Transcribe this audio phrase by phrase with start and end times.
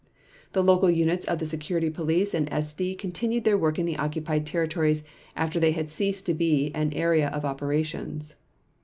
[0.53, 4.47] The local units of the Security Police and SD continued their work in the occupied
[4.47, 5.03] territories
[5.35, 8.33] after they had ceased to be an area of operations.